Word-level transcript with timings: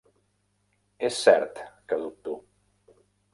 És 1.09 1.19
cert 1.25 1.61
que 1.93 2.01
dubto. 2.05 2.35